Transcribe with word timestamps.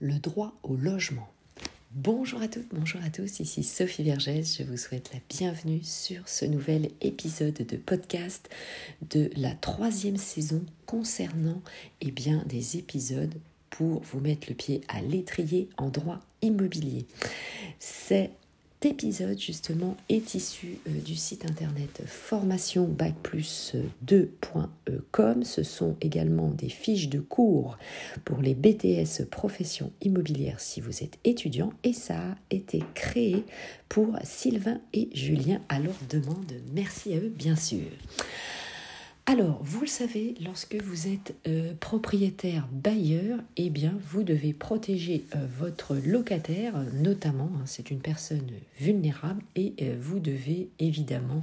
le 0.00 0.18
droit 0.18 0.52
au 0.62 0.76
logement. 0.76 1.28
Bonjour 1.92 2.42
à 2.42 2.48
toutes, 2.48 2.74
bonjour 2.74 3.00
à 3.04 3.10
tous, 3.10 3.38
ici 3.38 3.62
Sophie 3.62 4.02
Vergès, 4.02 4.56
je 4.58 4.64
vous 4.64 4.76
souhaite 4.76 5.12
la 5.14 5.20
bienvenue 5.28 5.80
sur 5.84 6.28
ce 6.28 6.44
nouvel 6.44 6.90
épisode 7.00 7.54
de 7.54 7.76
podcast 7.76 8.50
de 9.10 9.30
la 9.36 9.52
troisième 9.52 10.16
saison 10.16 10.64
concernant 10.86 11.62
eh 12.00 12.10
bien, 12.10 12.42
des 12.46 12.78
épisodes 12.78 13.34
pour 13.70 14.02
vous 14.02 14.18
mettre 14.18 14.48
le 14.48 14.56
pied 14.56 14.80
à 14.88 15.02
l'étrier 15.02 15.68
en 15.76 15.88
droit 15.88 16.18
immobilier. 16.42 17.06
C'est 17.78 18.32
épisode 18.86 19.38
justement 19.38 19.96
est 20.08 20.34
issu 20.34 20.78
euh, 20.88 20.90
du 21.00 21.14
site 21.14 21.44
internet 21.44 22.02
formation 22.06 22.84
bac 22.84 23.14
plus 23.22 23.74
2.com. 24.06 25.44
Ce 25.44 25.62
sont 25.62 25.96
également 26.00 26.48
des 26.48 26.68
fiches 26.68 27.08
de 27.08 27.20
cours 27.20 27.78
pour 28.24 28.40
les 28.40 28.54
BTS 28.54 29.24
profession 29.30 29.92
immobilière 30.02 30.60
si 30.60 30.80
vous 30.80 31.02
êtes 31.02 31.18
étudiant 31.24 31.72
et 31.82 31.92
ça 31.92 32.16
a 32.16 32.36
été 32.50 32.82
créé 32.94 33.44
pour 33.88 34.16
Sylvain 34.24 34.80
et 34.92 35.08
Julien 35.12 35.60
à 35.68 35.78
leur 35.78 35.96
demande. 36.08 36.52
Merci 36.72 37.14
à 37.14 37.18
eux 37.18 37.32
bien 37.34 37.56
sûr. 37.56 37.82
Alors, 39.26 39.58
vous 39.62 39.80
le 39.80 39.86
savez, 39.86 40.34
lorsque 40.44 40.74
vous 40.74 41.08
êtes 41.08 41.34
euh, 41.48 41.72
propriétaire 41.80 42.68
bailleur, 42.70 43.38
eh 43.56 43.70
bien, 43.70 43.94
vous 44.10 44.22
devez 44.22 44.52
protéger 44.52 45.24
euh, 45.34 45.46
votre 45.58 45.96
locataire, 45.96 46.74
notamment, 46.92 47.50
hein, 47.56 47.62
c'est 47.64 47.90
une 47.90 48.00
personne 48.00 48.46
vulnérable, 48.78 49.42
et 49.56 49.72
euh, 49.80 49.96
vous 49.98 50.18
devez 50.18 50.68
évidemment, 50.78 51.42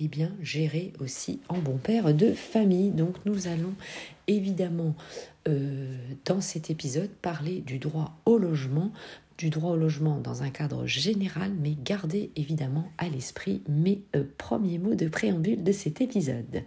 eh 0.00 0.08
bien, 0.08 0.32
gérer 0.42 0.92
aussi 0.98 1.38
en 1.48 1.58
bon 1.58 1.76
père 1.76 2.12
de 2.12 2.32
famille. 2.32 2.90
Donc, 2.90 3.14
nous 3.24 3.46
allons 3.46 3.74
évidemment, 4.26 4.94
dans 6.24 6.40
cet 6.40 6.70
épisode, 6.70 7.10
parler 7.22 7.60
du 7.60 7.78
droit 7.78 8.16
au 8.26 8.38
logement, 8.38 8.92
du 9.40 9.48
droit 9.48 9.70
au 9.70 9.76
logement 9.76 10.20
dans 10.20 10.42
un 10.42 10.50
cadre 10.50 10.86
général, 10.86 11.52
mais 11.58 11.74
gardez 11.82 12.30
évidemment 12.36 12.92
à 12.98 13.08
l'esprit 13.08 13.62
mes 13.70 14.02
premiers 14.36 14.78
mots 14.78 14.94
de 14.94 15.08
préambule 15.08 15.64
de 15.64 15.72
cet 15.72 16.02
épisode. 16.02 16.62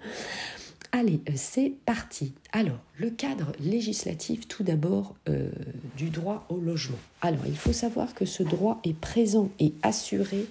Allez, 0.92 1.22
euh, 1.30 1.34
c'est 1.36 1.74
parti. 1.86 2.34
Alors, 2.52 2.80
le 2.98 3.12
cadre 3.12 3.52
législatif, 3.60 4.48
tout 4.48 4.64
d'abord, 4.64 5.16
euh, 5.30 5.50
du 5.98 6.10
droit 6.10 6.48
au 6.50 6.58
logement. 6.58 6.98
Alors, 7.22 7.46
il 7.46 7.56
faut 7.56 7.74
savoir 7.74 8.16
que 8.16 8.26
ce 8.26 8.42
droit 8.42 8.80
est 8.84 8.96
présent 8.96 9.50
et 9.60 9.74
assuré 9.84 10.46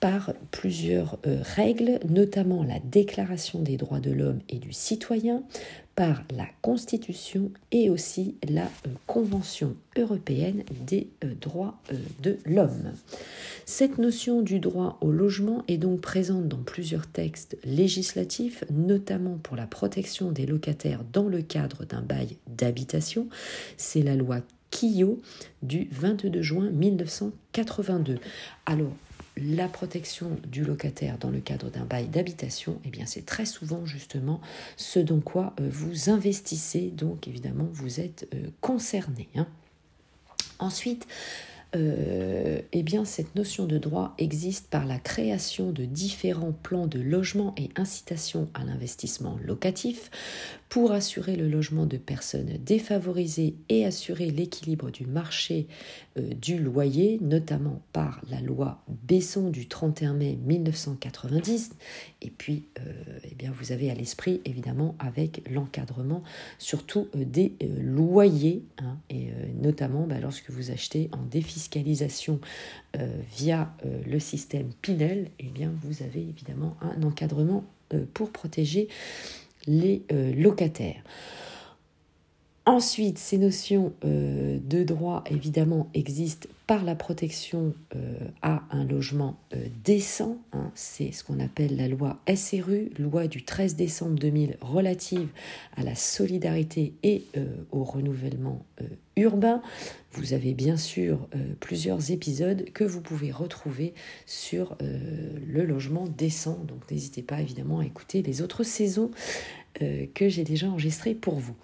par 0.00 0.34
plusieurs 0.50 1.18
euh, 1.26 1.38
règles, 1.42 1.98
notamment 2.06 2.62
la 2.62 2.78
Déclaration 2.78 3.60
des 3.60 3.78
droits 3.78 4.00
de 4.00 4.10
l'homme 4.10 4.40
et 4.50 4.58
du 4.58 4.74
citoyen, 4.74 5.42
par 5.94 6.24
la 6.30 6.46
Constitution 6.62 7.50
et 7.70 7.88
aussi 7.90 8.34
la 8.48 8.64
euh, 8.64 8.90
Convention 9.06 9.76
européenne 9.96 10.64
des 10.86 11.08
euh, 11.22 11.34
droits 11.40 11.78
euh, 11.92 11.96
de 12.20 12.38
l'homme. 12.46 12.92
Cette 13.64 13.98
notion 13.98 14.42
du 14.42 14.58
droit 14.58 14.98
au 15.00 15.12
logement 15.12 15.62
est 15.68 15.78
donc 15.78 16.00
présente 16.00 16.48
dans 16.48 16.62
plusieurs 16.62 17.06
textes 17.06 17.56
législatifs, 17.64 18.64
notamment 18.70 19.38
pour 19.42 19.56
la 19.56 19.66
protection 19.66 20.32
des 20.32 20.46
locataires 20.46 21.04
dans 21.12 21.28
le 21.28 21.42
cadre 21.42 21.84
d'un 21.84 22.02
bail 22.02 22.36
d'habitation. 22.48 23.28
C'est 23.76 24.02
la 24.02 24.16
loi 24.16 24.40
Quillot 24.70 25.20
du 25.62 25.88
22 25.92 26.42
juin 26.42 26.70
1982. 26.70 28.18
Alors, 28.66 28.90
la 29.36 29.68
protection 29.68 30.38
du 30.46 30.64
locataire 30.64 31.18
dans 31.18 31.30
le 31.30 31.40
cadre 31.40 31.70
d'un 31.70 31.84
bail 31.84 32.06
d'habitation, 32.06 32.80
eh 32.84 32.90
bien 32.90 33.06
c'est 33.06 33.26
très 33.26 33.46
souvent 33.46 33.84
justement 33.84 34.40
ce 34.76 35.00
dont 35.00 35.20
quoi 35.20 35.54
euh, 35.60 35.68
vous 35.70 36.10
investissez, 36.10 36.90
donc 36.90 37.26
évidemment 37.26 37.68
vous 37.72 38.00
êtes 38.00 38.28
euh, 38.34 38.48
concerné. 38.60 39.28
Hein. 39.34 39.46
Ensuite, 40.58 41.06
euh, 41.74 42.60
eh 42.72 42.82
bien, 42.82 43.04
cette 43.04 43.34
notion 43.34 43.66
de 43.66 43.78
droit 43.78 44.14
existe 44.18 44.68
par 44.68 44.86
la 44.86 44.98
création 44.98 45.72
de 45.72 45.84
différents 45.84 46.52
plans 46.52 46.86
de 46.86 47.00
logement 47.00 47.54
et 47.56 47.70
incitation 47.76 48.48
à 48.54 48.64
l'investissement 48.64 49.38
locatif 49.44 50.10
pour 50.74 50.90
assurer 50.90 51.36
le 51.36 51.48
logement 51.48 51.86
de 51.86 51.96
personnes 51.96 52.58
défavorisées 52.64 53.54
et 53.68 53.84
assurer 53.84 54.30
l'équilibre 54.30 54.90
du 54.90 55.06
marché 55.06 55.68
euh, 56.18 56.34
du 56.34 56.58
loyer, 56.58 57.18
notamment 57.20 57.80
par 57.92 58.20
la 58.28 58.40
loi 58.40 58.82
Besson 58.88 59.50
du 59.50 59.68
31 59.68 60.14
mai 60.14 60.36
1990. 60.44 61.76
Et 62.22 62.30
puis, 62.30 62.64
euh, 62.80 62.92
eh 63.22 63.36
bien, 63.36 63.52
vous 63.56 63.70
avez 63.70 63.88
à 63.88 63.94
l'esprit, 63.94 64.40
évidemment, 64.44 64.96
avec 64.98 65.48
l'encadrement 65.48 66.24
surtout 66.58 67.06
euh, 67.14 67.24
des 67.24 67.52
loyers, 67.80 68.64
hein, 68.78 68.98
et 69.10 69.28
notamment 69.60 70.08
bah, 70.08 70.18
lorsque 70.20 70.50
vous 70.50 70.72
achetez 70.72 71.08
en 71.12 71.22
défiscalisation 71.64 72.40
via 73.36 73.72
le 74.06 74.18
système 74.18 74.70
Pinel, 74.82 75.30
eh 75.38 75.46
bien, 75.46 75.72
vous 75.82 76.02
avez 76.02 76.20
évidemment 76.20 76.76
un 76.80 77.02
encadrement 77.02 77.64
pour 78.12 78.30
protéger 78.30 78.88
les 79.66 80.02
euh, 80.12 80.32
locataires. 80.34 81.02
Ensuite, 82.66 83.18
ces 83.18 83.38
notions 83.38 83.92
euh, 84.04 84.58
de 84.62 84.84
droit, 84.84 85.22
évidemment, 85.30 85.90
existent 85.94 86.48
par 86.66 86.84
la 86.84 86.94
protection 86.94 87.74
euh, 87.94 88.14
à 88.42 88.62
un 88.70 88.84
logement 88.84 89.38
décent. 89.84 90.38
Hein. 90.52 90.70
C'est 90.74 91.12
ce 91.12 91.22
qu'on 91.22 91.40
appelle 91.40 91.76
la 91.76 91.88
loi 91.88 92.20
SRU, 92.34 92.90
loi 92.98 93.26
du 93.26 93.44
13 93.44 93.76
décembre 93.76 94.18
2000 94.18 94.56
relative 94.60 95.28
à 95.76 95.82
la 95.82 95.94
solidarité 95.94 96.94
et 97.02 97.24
au 97.70 97.84
renouvellement 97.84 98.64
urbain. 99.16 99.62
Vous 100.12 100.32
avez 100.32 100.54
bien 100.54 100.76
sûr 100.76 101.28
plusieurs 101.60 102.10
épisodes 102.10 102.64
que 102.72 102.84
vous 102.84 103.00
pouvez 103.00 103.30
retrouver 103.30 103.94
sur 104.26 104.76
le 104.80 105.64
logement 105.64 106.06
décent. 106.06 106.58
Donc 106.66 106.90
n'hésitez 106.90 107.22
pas 107.22 107.40
évidemment 107.40 107.80
à 107.80 107.86
écouter 107.86 108.22
les 108.22 108.42
autres 108.42 108.62
saisons 108.62 109.10
euh, 109.82 110.06
que 110.14 110.28
j'ai 110.28 110.44
déjà 110.44 110.68
enregistré 110.68 111.14
pour 111.14 111.34
vous. 111.34 111.56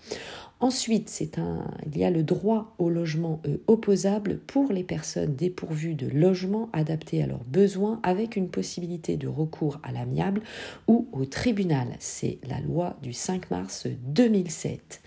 Ensuite, 0.59 1.09
c'est 1.09 1.39
un, 1.39 1.65
il 1.87 1.97
y 1.97 2.05
a 2.05 2.11
le 2.11 2.25
droit 2.25 2.75
au 2.79 2.91
logement 2.91 3.41
euh, 3.47 3.59
opposable 3.69 4.41
pour 4.49 4.73
les 4.73 4.83
personnes 4.91 5.37
dépourvues 5.37 5.95
de 5.95 6.09
logement 6.09 6.69
adapté 6.73 7.23
à 7.23 7.29
leurs 7.29 7.45
besoins 7.45 8.01
avec 8.03 8.35
une 8.35 8.49
possibilité 8.49 9.17
de 9.17 9.29
recours 9.29 9.79
à 9.85 9.93
l'amiable 9.93 10.43
ou 10.89 11.07
au 11.13 11.27
tribunal. 11.27 11.87
C'est 12.01 12.39
la 12.49 12.59
loi 12.59 12.97
du 13.01 13.13
5 13.13 13.53
mars 13.53 13.87
2007 14.09 15.01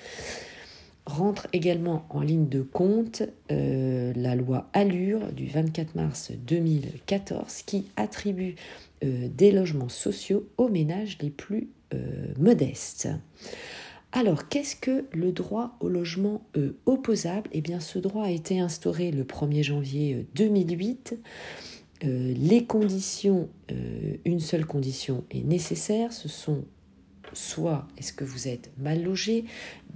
rentre 1.05 1.47
également 1.51 2.05
en 2.11 2.21
ligne 2.21 2.47
de 2.47 2.61
compte 2.61 3.23
euh, 3.51 4.13
la 4.15 4.35
loi 4.37 4.69
Allure 4.71 5.33
du 5.33 5.47
24 5.47 5.95
mars 5.95 6.31
2014 6.47 7.63
qui 7.63 7.87
attribue 7.97 8.55
des 9.01 9.51
logements 9.51 9.89
sociaux 9.89 10.47
aux 10.55 10.69
ménages 10.69 11.17
les 11.19 11.29
plus 11.29 11.67
euh, 11.93 11.97
modeste. 12.39 13.09
Alors, 14.15 14.47
qu'est-ce 14.47 14.75
que 14.75 15.05
le 15.11 15.31
droit 15.31 15.75
au 15.79 15.89
logement 15.89 16.45
euh, 16.55 16.77
opposable? 16.85 17.49
Eh 17.51 17.61
bien, 17.61 17.79
ce 17.79 17.97
droit 17.97 18.25
a 18.25 18.29
été 18.29 18.59
instauré 18.59 19.09
le 19.09 19.23
1er 19.23 19.63
janvier 19.63 20.27
2008. 20.35 21.17
Euh, 22.03 22.33
les 22.37 22.63
conditions, 22.65 23.49
une 24.23 24.39
seule 24.39 24.65
condition 24.65 25.23
est 25.31 25.43
nécessaire, 25.43 26.13
ce 26.13 26.29
sont 26.29 26.63
soit 27.33 27.87
est-ce 27.97 28.13
que 28.13 28.23
vous 28.23 28.47
êtes 28.47 28.71
mal 28.77 29.03
logé, 29.03 29.45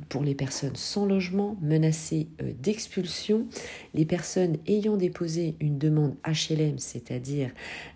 pour 0.10 0.24
les 0.24 0.36
personnes 0.36 0.76
sans 0.76 1.06
logement, 1.06 1.58
menacées 1.62 2.28
euh, 2.42 2.52
d'expulsion, 2.62 3.48
les 3.94 4.06
personnes 4.06 4.58
ayant 4.68 4.96
déposé 4.96 5.56
une 5.60 5.78
demande 5.78 6.16
HLM, 6.26 6.78
c'est-à-dire 6.78 7.50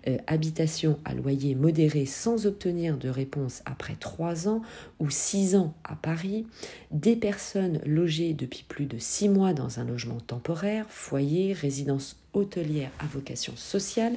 euh, 0.08 0.18
habitation 0.28 1.00
à 1.06 1.14
loyer 1.14 1.56
modéré 1.56 2.06
sans 2.06 2.48
obtenir 2.48 2.98
de 2.98 3.10
réponse 3.10 3.62
après 3.66 3.96
trois 4.00 4.48
ans 4.48 4.62
ou 5.00 5.10
six 5.10 5.56
ans 5.56 5.74
à 5.84 5.96
Paris, 5.96 6.48
des 6.92 7.16
personnes 7.16 7.80
logées 7.86 8.34
depuis 8.34 8.66
plus 8.68 8.86
de 8.86 8.98
six 8.98 9.30
mois 9.30 9.54
dans 9.54 9.80
un 9.80 9.86
logement 9.86 10.20
temporaire, 10.20 10.86
foyer, 10.90 11.54
résidence 11.54 12.18
hôtelière 12.34 12.92
à 13.00 13.06
vocation 13.06 13.54
sociale 13.56 14.14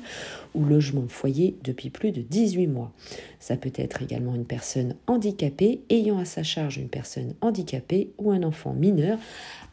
ou 0.54 0.64
logement 0.64 1.06
foyer 1.08 1.56
depuis 1.62 1.90
plus 1.90 2.12
de 2.12 2.22
18 2.22 2.66
mois. 2.66 2.92
Ça 3.40 3.56
peut 3.56 3.72
être 3.74 4.02
également 4.02 4.34
une 4.34 4.46
personne 4.46 4.96
handicapée 5.06 5.80
ayant 5.90 6.18
à 6.18 6.24
sa 6.24 6.42
charge 6.42 6.78
une 6.78 6.88
personne 6.88 7.34
handicapée 7.40 8.10
ou 8.18 8.30
un 8.30 8.42
enfant 8.42 8.72
mineur 8.72 9.18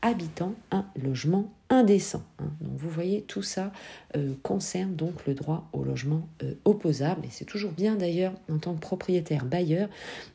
habitant 0.02 0.56
un 0.72 0.86
logement 1.02 1.52
indécent. 1.70 2.24
Hein. 2.40 2.52
Donc 2.60 2.78
vous 2.78 2.90
voyez, 2.90 3.22
tout 3.22 3.44
ça 3.44 3.72
euh, 4.18 4.34
concerne 4.44 4.96
donc 4.96 5.26
le 5.26 5.34
droit 5.34 5.70
au 5.74 5.84
logement 5.84 6.28
euh, 6.44 6.54
opposable. 6.66 7.26
Et 7.26 7.30
c'est 7.32 7.46
toujours 7.46 7.72
bien 7.72 7.96
d'ailleurs, 7.96 8.34
en 8.52 8.58
tant 8.58 8.74
que 8.74 8.80
propriétaire 8.80 9.46
bailleur, 9.46 9.90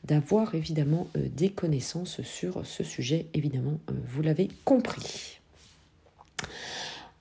d'avoir 0.05 0.55
évidemment 0.55 1.09
euh, 1.17 1.29
des 1.37 1.51
connaissances 1.51 2.23
sur 2.23 2.65
ce 2.65 2.85
sujet. 2.85 3.27
Évidemment, 3.35 3.79
vous 4.07 4.23
l'avez 4.23 4.49
compris. 4.65 5.41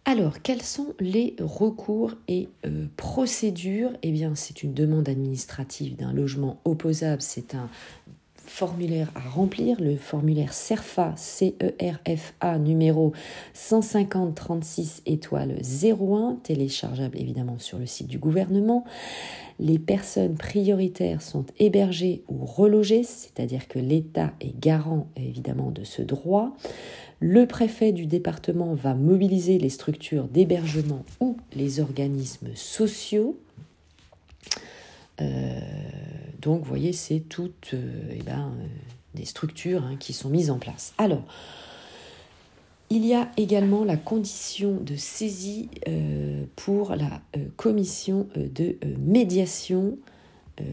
Alors, 0.07 0.43
quels 0.43 0.61
sont 0.61 0.93
les 0.99 1.35
recours 1.39 2.13
et 2.27 2.47
euh, 2.67 2.85
procédures? 2.95 3.91
Eh 4.03 4.11
bien, 4.11 4.35
c'est 4.35 4.61
une 4.61 4.75
demande 4.75 5.09
administrative 5.09 5.95
d'un 5.95 6.13
logement 6.13 6.61
opposable. 6.63 7.23
C'est 7.23 7.55
un 7.55 7.69
formulaire 8.37 9.11
à 9.15 9.29
remplir, 9.29 9.81
le 9.81 9.97
formulaire 9.97 10.53
CERFA, 10.53 11.13
C-E-R-F-A, 11.17 12.59
numéro 12.59 13.13
15036 13.53 15.01
étoile 15.07 15.59
01, 15.61 16.37
téléchargeable 16.43 17.17
évidemment 17.19 17.57
sur 17.57 17.79
le 17.79 17.87
site 17.87 18.07
du 18.07 18.19
gouvernement. 18.19 18.85
Les 19.59 19.79
personnes 19.79 20.35
prioritaires 20.35 21.21
sont 21.21 21.45
hébergées 21.59 22.23
ou 22.29 22.45
relogées, 22.45 23.03
c'est-à-dire 23.03 23.67
que 23.67 23.79
l'État 23.79 24.33
est 24.39 24.57
garant 24.57 25.07
évidemment 25.15 25.71
de 25.71 25.83
ce 25.83 26.01
droit. 26.01 26.55
Le 27.19 27.45
préfet 27.45 27.91
du 27.91 28.05
département 28.05 28.73
va 28.73 28.93
mobiliser 28.93 29.57
les 29.57 29.69
structures 29.69 30.25
d'hébergement 30.25 31.05
ou 31.19 31.37
les 31.55 31.79
organismes 31.79 32.49
sociaux. 32.55 33.37
Euh, 35.21 35.59
donc, 36.41 36.59
vous 36.59 36.65
voyez, 36.65 36.93
c'est 36.93 37.21
toutes 37.21 37.71
euh, 37.73 38.11
eh 38.11 38.21
ben, 38.23 38.51
euh, 38.59 38.65
des 39.13 39.25
structures 39.25 39.83
hein, 39.85 39.95
qui 39.97 40.11
sont 40.13 40.29
mises 40.29 40.51
en 40.51 40.57
place. 40.57 40.93
Alors, 40.97 41.23
il 42.89 43.05
y 43.05 43.13
a 43.13 43.31
également 43.37 43.83
la 43.83 43.97
condition 43.97 44.73
de 44.79 44.95
saisie 44.95 45.69
pour 46.55 46.95
la 46.95 47.19
commission 47.55 48.27
de 48.35 48.77
médiation, 48.99 49.97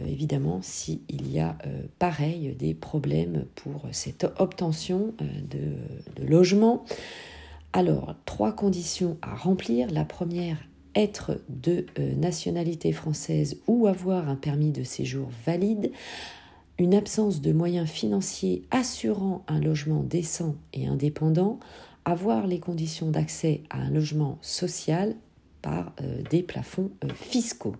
évidemment, 0.06 0.61
s'il 0.62 1.00
y 1.11 1.40
a 1.40 1.56
pareil 1.99 2.55
des 2.58 2.75
problèmes 2.75 3.46
pour 3.55 3.87
cette 3.90 4.26
obtention 4.38 5.14
de, 5.20 6.20
de 6.20 6.26
logement. 6.26 6.84
Alors, 7.73 8.14
trois 8.25 8.52
conditions 8.52 9.17
à 9.23 9.34
remplir. 9.34 9.90
La 9.90 10.05
première, 10.05 10.58
être 10.94 11.40
de 11.49 11.87
euh, 11.99 12.14
nationalité 12.14 12.93
française 12.93 13.61
ou 13.67 13.87
avoir 13.87 14.29
un 14.29 14.37
permis 14.37 14.73
de 14.73 14.82
séjour 14.82 15.29
valide, 15.46 15.93
une 16.79 16.94
absence 16.94 17.40
de 17.40 17.52
moyens 17.52 17.88
financiers 17.88 18.64
assurant 18.70 19.44
un 19.49 19.61
logement 19.61 20.02
décent 20.02 20.56
et 20.73 20.87
indépendant, 20.87 21.58
avoir 22.05 22.46
les 22.46 22.58
conditions 22.58 23.11
d'accès 23.11 23.62
à 23.70 23.79
un 23.79 23.90
logement 23.90 24.38
social 24.43 25.14
par 25.61 25.93
euh, 26.02 26.23
des 26.31 26.43
plafonds 26.43 26.90
euh, 27.05 27.08
fiscaux. 27.14 27.76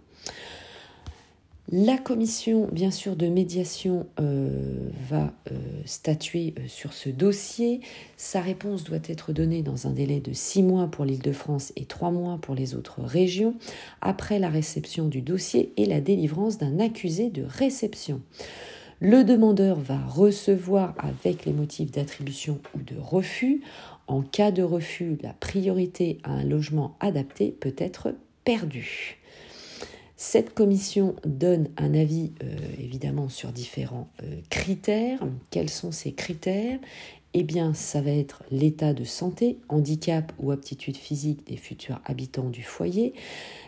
La 1.75 1.97
commission, 1.97 2.69
bien 2.71 2.91
sûr, 2.91 3.17
de 3.17 3.29
médiation 3.29 4.07
euh, 4.21 4.91
va 5.09 5.33
euh, 5.51 5.55
statuer 5.87 6.53
euh, 6.59 6.69
sur 6.69 6.93
ce 6.93 7.09
dossier. 7.09 7.81
Sa 8.19 8.43
réponse 8.43 8.85
doit 8.85 8.99
être 9.07 9.33
donnée 9.33 9.63
dans 9.63 9.87
un 9.87 9.93
délai 9.93 10.21
de 10.21 10.35
six 10.35 10.63
mois 10.63 10.89
pour 10.89 11.07
l'Île-de-France 11.07 11.73
et 11.77 11.87
trois 11.87 12.11
mois 12.11 12.37
pour 12.43 12.55
les 12.55 12.75
autres 12.75 13.01
régions, 13.01 13.55
après 14.03 14.39
la 14.39 14.51
réception 14.51 15.09
du 15.09 15.23
dossier 15.23 15.73
et 15.79 15.87
la 15.87 16.03
délivrance 16.03 16.59
d'un 16.59 16.79
accusé 16.79 17.31
de 17.31 17.43
réception. 17.43 18.21
Le 19.01 19.25
demandeur 19.25 19.81
va 19.81 19.99
recevoir 20.07 20.95
avec 20.99 21.47
les 21.47 21.55
motifs 21.55 21.91
d'attribution 21.91 22.61
ou 22.77 22.83
de 22.83 23.01
refus. 23.01 23.63
En 24.09 24.21
cas 24.21 24.51
de 24.51 24.63
refus, 24.63 25.17
la 25.23 25.33
priorité 25.33 26.19
à 26.23 26.33
un 26.33 26.45
logement 26.45 26.99
adapté 27.01 27.51
peut 27.51 27.75
être 27.79 28.13
perdue. 28.45 29.23
Cette 30.17 30.55
commission 30.55 31.17
donne 31.25 31.69
un 31.77 31.95
avis 31.95 32.33
euh, 32.43 32.57
évidemment 32.79 33.29
sur 33.29 33.51
différents 33.51 34.09
euh, 34.23 34.41
critères. 34.51 35.21
Quels 35.51 35.71
sont 35.71 35.93
ces 35.93 36.13
critères? 36.13 36.79
Eh 37.35 37.45
bien, 37.45 37.73
ça 37.73 38.03
va 38.03 38.11
être 38.11 38.43
l'état 38.51 38.93
de 38.93 39.05
santé, 39.05 39.59
handicap 39.71 40.33
ou 40.39 40.51
aptitude 40.51 40.99
physique 40.99 41.47
des 41.47 41.57
futurs 41.57 41.99
habitants 42.05 42.51
du 42.51 42.63
foyer, 42.63 43.15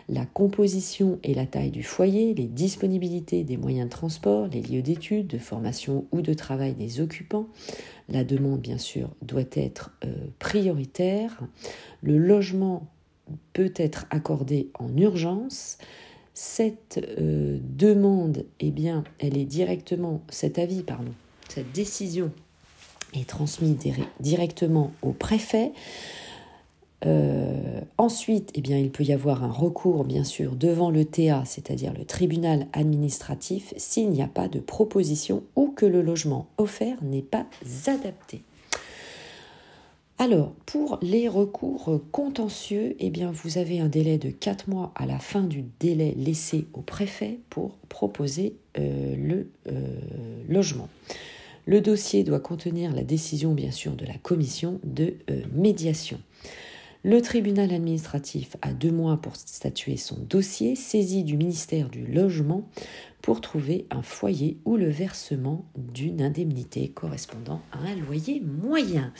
la 0.07 0.27
composition 0.27 1.19
et 1.23 1.33
la 1.33 1.47
taille 1.47 1.71
du 1.71 1.81
foyer, 1.81 2.35
les 2.35 2.45
disponibilités 2.45 3.43
des 3.43 3.57
moyens 3.57 3.87
de 3.87 3.91
transport, 3.91 4.47
les 4.47 4.61
lieux 4.61 4.83
d'études, 4.83 5.25
de 5.25 5.39
formation 5.39 6.05
ou 6.11 6.21
de 6.21 6.35
travail 6.35 6.75
des 6.75 7.01
occupants. 7.01 7.47
La 8.07 8.23
demande, 8.23 8.61
bien 8.61 8.77
sûr, 8.77 9.09
doit 9.23 9.41
être 9.53 9.91
euh, 10.03 10.13
prioritaire. 10.37 11.41
Le 12.03 12.19
logement 12.19 12.87
peut 13.53 13.73
être 13.77 14.05
accordé 14.11 14.69
en 14.77 14.95
urgence. 14.95 15.79
Cette 16.37 16.99
euh, 17.17 17.59
demande, 17.61 18.45
eh 18.59 18.69
bien, 18.69 19.05
elle 19.19 19.37
est 19.37 19.45
directement, 19.45 20.21
cet 20.27 20.59
avis, 20.59 20.83
pardon, 20.83 21.13
cette 21.47 21.71
décision 21.71 22.29
est 23.13 23.25
transmise 23.25 23.77
directement 24.19 24.91
au 25.01 25.11
préfet. 25.11 25.71
Euh, 27.05 27.79
ensuite, 27.97 28.51
eh 28.53 28.59
bien, 28.59 28.77
il 28.77 28.91
peut 28.91 29.05
y 29.05 29.13
avoir 29.13 29.45
un 29.45 29.51
recours, 29.51 30.03
bien 30.03 30.25
sûr, 30.25 30.57
devant 30.57 30.89
le 30.89 31.05
TA, 31.05 31.43
c'est-à-dire 31.45 31.93
le 31.97 32.03
tribunal 32.03 32.67
administratif, 32.73 33.73
s'il 33.77 34.09
n'y 34.09 34.21
a 34.21 34.27
pas 34.27 34.49
de 34.49 34.59
proposition 34.59 35.41
ou 35.55 35.69
que 35.69 35.85
le 35.85 36.01
logement 36.01 36.47
offert 36.57 36.97
n'est 37.01 37.21
pas 37.21 37.45
adapté. 37.87 38.41
Alors, 40.17 40.53
pour 40.65 40.97
les 41.01 41.27
recours 41.27 42.01
contentieux, 42.13 42.95
eh 42.99 43.09
bien, 43.09 43.31
vous 43.31 43.57
avez 43.57 43.81
un 43.81 43.89
délai 43.89 44.17
de 44.17 44.29
4 44.29 44.69
mois 44.69 44.93
à 44.95 45.05
la 45.05 45.19
fin 45.19 45.41
du 45.41 45.65
délai 45.81 46.13
laissé 46.17 46.67
au 46.73 46.79
préfet 46.79 47.39
pour 47.49 47.77
proposer 47.89 48.55
euh, 48.77 49.13
le 49.17 49.49
euh, 49.67 49.99
logement. 50.47 50.87
Le 51.65 51.81
dossier 51.81 52.23
doit 52.23 52.39
contenir 52.39 52.93
la 52.93 53.03
décision, 53.03 53.53
bien 53.53 53.71
sûr, 53.71 53.91
de 53.93 54.05
la 54.05 54.17
commission 54.17 54.79
de 54.85 55.15
euh, 55.29 55.41
médiation. 55.53 56.21
Le 57.03 57.21
tribunal 57.21 57.73
administratif 57.73 58.55
a 58.61 58.71
deux 58.71 58.91
mois 58.91 59.17
pour 59.17 59.35
statuer 59.35 59.97
son 59.97 60.15
dossier, 60.17 60.75
saisi 60.75 61.23
du 61.23 61.37
ministère 61.37 61.89
du 61.89 62.07
Logement 62.07 62.67
pour 63.21 63.41
trouver 63.41 63.85
un 63.91 64.01
foyer 64.01 64.57
ou 64.65 64.75
le 64.75 64.89
versement 64.89 65.65
d'une 65.77 66.21
indemnité 66.21 66.89
correspondant 66.89 67.61
à 67.71 67.79
un 67.79 67.95
loyer 67.95 68.41
moyen. 68.41 69.13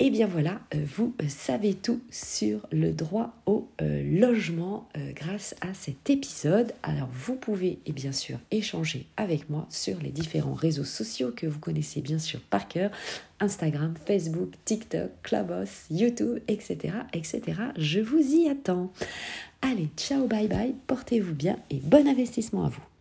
Et 0.00 0.06
eh 0.06 0.10
bien 0.10 0.26
voilà, 0.26 0.60
euh, 0.74 0.84
vous 0.96 1.14
euh, 1.22 1.28
savez 1.28 1.72
tout 1.72 2.00
sur 2.10 2.66
le 2.72 2.90
droit 2.90 3.32
au 3.46 3.68
euh, 3.80 4.02
logement 4.02 4.88
grâce 5.14 5.54
à 5.60 5.72
cet 5.72 6.10
épisode. 6.10 6.72
Alors 6.82 7.08
vous 7.12 7.36
pouvez 7.36 7.78
et 7.86 7.92
bien 7.92 8.10
sûr 8.10 8.38
échanger 8.50 9.06
avec 9.16 9.48
moi 9.48 9.66
sur 9.70 10.00
les 10.00 10.10
différents 10.10 10.54
réseaux 10.54 10.84
sociaux 10.84 11.32
que 11.34 11.46
vous 11.46 11.60
connaissez 11.60 12.00
bien 12.00 12.18
sûr 12.18 12.40
par 12.40 12.66
cœur. 12.66 12.90
Instagram, 13.38 13.94
Facebook, 14.04 14.50
TikTok, 14.64 15.10
Clubhouse, 15.22 15.86
YouTube, 15.90 16.40
etc. 16.48 16.94
etc. 17.12 17.42
Je 17.76 18.00
vous 18.00 18.34
y 18.34 18.48
attends. 18.48 18.92
Allez, 19.62 19.88
ciao, 19.96 20.26
bye 20.26 20.48
bye, 20.48 20.74
portez-vous 20.88 21.34
bien 21.34 21.56
et 21.70 21.76
bon 21.76 22.08
investissement 22.08 22.64
à 22.64 22.68
vous. 22.68 22.93